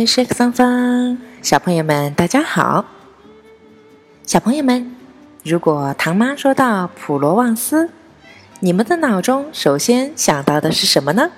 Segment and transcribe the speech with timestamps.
[0.00, 2.86] 蒙叔美食桑芳，小朋友们大家好。
[4.24, 4.96] 小朋友们，
[5.44, 7.90] 如果唐妈说到普罗旺斯，
[8.60, 11.30] 你们的脑中首先想到的是什么呢？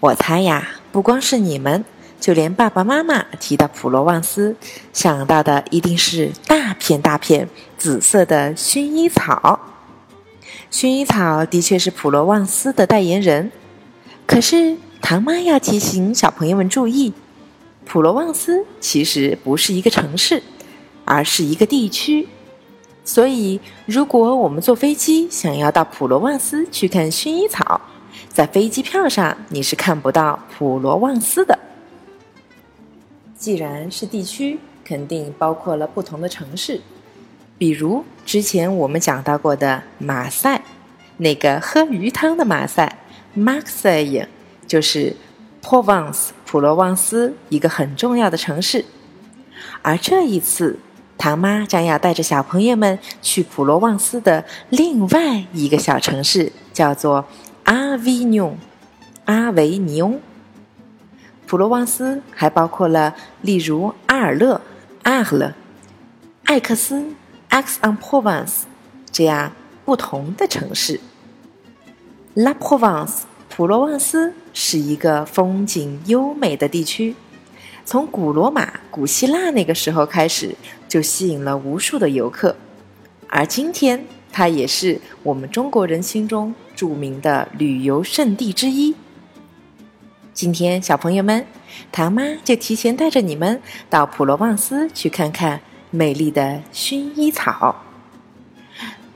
[0.00, 1.84] 我猜呀，不光是你们，
[2.18, 4.56] 就连爸爸妈妈提到普罗旺斯，
[4.92, 9.60] 想到的一定是大片大片紫色的薰衣草。
[10.72, 13.52] 薰衣草的确是普罗旺斯的代言人，
[14.26, 14.76] 可是。
[15.02, 17.12] 唐妈要提醒小朋友们注意，
[17.84, 20.42] 普罗旺斯其实不是一个城市，
[21.04, 22.28] 而是一个地区。
[23.04, 27.80] 所以，如果我们坐飞机想要到普罗旺斯去看薰衣草，
[28.28, 31.58] 在飞机票上你是看不到普罗旺斯的。
[33.36, 36.80] 既然是地区，肯定包括了不同的城市，
[37.58, 40.62] 比如之前我们讲到过的马赛，
[41.16, 42.98] 那个喝鱼汤的马赛
[43.36, 44.26] （Marseille）。
[44.70, 45.16] 就是
[45.60, 48.84] Provence 普罗旺斯一个很重要的城市，
[49.82, 50.78] 而这一次，
[51.18, 57.24] 唐妈将要带着小朋友们去普罗旺斯的另外一个小城市，叫做
[57.64, 58.56] 阿维尼翁。
[59.24, 60.20] 阿维尼翁。
[61.48, 64.60] 普罗旺斯还包括了例如阿尔勒、
[65.02, 65.52] 阿尔勒、
[66.44, 67.06] 艾克斯、
[67.48, 68.60] Aix-en-Provence
[69.10, 69.50] 这样
[69.84, 71.00] 不同的城市。
[72.34, 73.22] La Provence
[73.60, 74.32] 普罗旺斯。
[74.54, 77.14] 是一个风景优美的地区，
[77.84, 80.56] 从古罗马、古希腊那个时候开始，
[80.88, 82.56] 就吸引了无数的游客，
[83.28, 88.94] 而今天它也是我们中国人心中著名的旅游胜地之一。
[90.32, 91.46] 今天，小朋友们，
[91.92, 97.76] 唐妈就提前带着你们到普罗旺斯去看看美丽的薰衣草。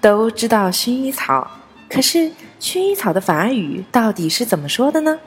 [0.00, 1.50] 都知道薰衣草，
[1.88, 2.30] 可是。
[2.60, 5.20] 薰衣草的法语到底是怎么说的呢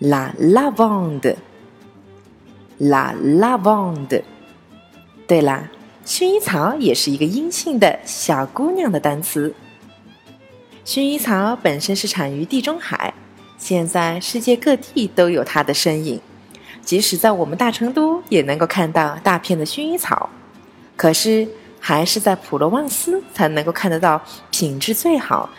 [0.00, 1.34] ？La lavande，la
[3.14, 4.22] lavande。
[5.26, 5.70] 对啦，
[6.04, 9.54] 薰衣草也是一个阴性的小姑娘的单词。
[10.84, 13.14] 薰衣草本身是产于地中海，
[13.56, 16.20] 现在世界各地都有它的身影，
[16.82, 20.28] 即使在我们大成都也能够看到大片的薰衣草。
[20.96, 21.48] 可是，
[21.80, 24.20] 还是在普罗旺斯才能够看得到
[24.50, 25.50] 品质最好。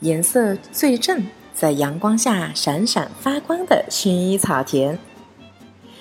[0.00, 4.98] 颜色最正，在阳光下闪闪发光的薰衣草田。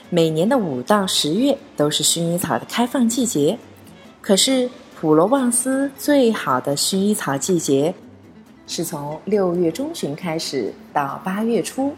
[0.10, 3.58] 每年的五到十月都是薰衣草的开放季节，
[4.22, 4.70] 可是
[5.00, 7.94] 普罗旺斯最好的薰衣草季节
[8.68, 11.94] 是从六月中旬开始到八月初。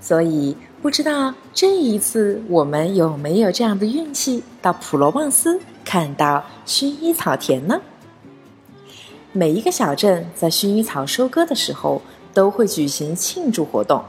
[0.00, 7.80] 所以，不知道这一次我们有没有这样的运气到普罗旺斯看到薰衣草田呢？
[9.32, 12.02] 每一个小镇在薰衣草收割的时候
[12.34, 14.02] 都会举行庆祝活动，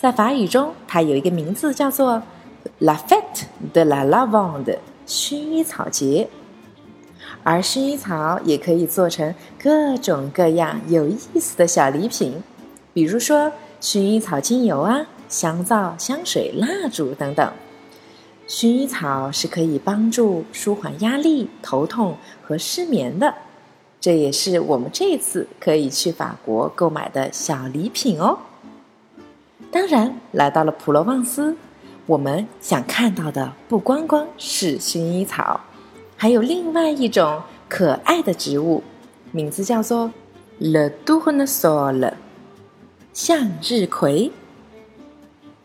[0.00, 2.22] 在法语中，它有一个名字叫做
[2.78, 6.28] “La Fête de la Lavande” 薰衣草节。
[7.44, 12.42] 而薰衣草也可以做成各种各样有意思的小礼品，
[12.92, 13.50] 比如说
[13.80, 17.52] 薰衣草精油啊、香皂、香水、蜡烛等等。
[18.52, 23.34] 薰衣草是可以帮助舒缓压力、头痛和失眠的。
[23.98, 28.38] 这也是我们这次可以去法国购买的小礼品哦。
[29.70, 31.56] 当然，来到了普罗旺斯，
[32.04, 35.58] 我们想看到的不光光是薰衣草，
[36.18, 37.40] 还有另外一种
[37.70, 38.82] 可爱的植物，
[39.30, 40.12] 名字叫做
[40.58, 42.12] Le d u r n s o l
[43.14, 44.30] 向日葵。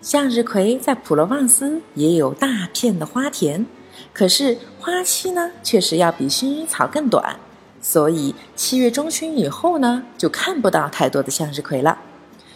[0.07, 3.66] 向日葵在普罗旺斯也有大片的花田，
[4.13, 7.38] 可是花期呢，确实要比薰衣草更短。
[7.81, 11.97] 所以七月中旬以后呢，就看不到太多的向日葵了。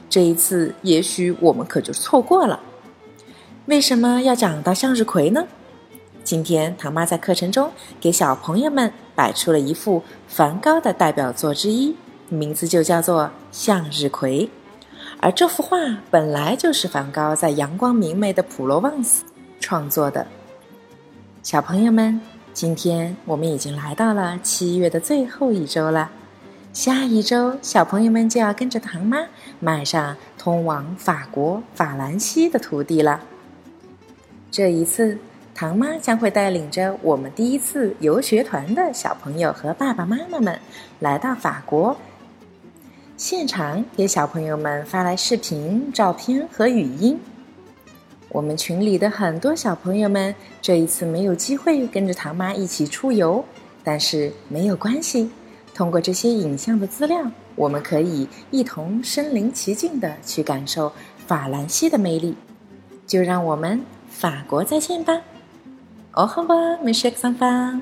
[0.10, 2.62] 这一次，也许我们可就错过了。
[3.66, 5.46] 为什么要讲到向日葵呢？
[6.24, 7.70] 今天唐妈在课程中
[8.00, 11.98] 给小朋友们摆出了一幅梵高的代表作之一，
[12.30, 14.46] 名字就叫做《向日葵》。
[15.22, 15.78] 而这幅画
[16.10, 19.24] 本来就是梵高在阳光明媚的普罗旺斯
[19.60, 20.28] 创作的。
[21.42, 22.20] 小朋友们。
[22.54, 26.12] 今天我们已经来到了七月的最后一周了，
[26.74, 29.20] 下一周小朋友们就要跟着唐妈
[29.62, 33.22] 迈上通往法国法兰西的土地了。
[34.52, 35.18] 这一次，
[35.56, 40.60] 唐妈将会带领着我们第一次游学团的小朋友和爸爸妈妈们
[41.00, 41.96] 来到法国，
[43.22, 47.20] 现场给小朋友们发来视频、照片和语音。
[48.30, 53.46] 我们群里的很多小朋友们这一次没有机会跟着唐妈一起出游，
[53.84, 55.30] 但是没有关系。
[55.72, 57.22] 通过这些影像的资料，
[57.56, 60.92] 我们可以一同身临其境的去感受
[61.28, 62.36] 法兰西的魅力。
[63.06, 63.80] 就让我们
[64.10, 65.22] 法国再见吧。
[66.14, 67.82] Au revoir, mes chers enfants.